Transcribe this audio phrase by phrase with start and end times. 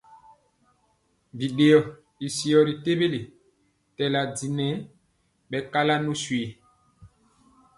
[1.37, 1.79] Biɗeyɔ
[2.25, 3.19] ii syɔ ri tewele
[3.95, 4.67] tɛla di nɛ
[5.49, 6.41] ɓɛ kala nu swi.